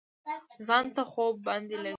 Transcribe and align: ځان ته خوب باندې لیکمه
ځان 0.67 0.85
ته 0.95 1.01
خوب 1.11 1.35
باندې 1.47 1.75
لیکمه 1.83 1.89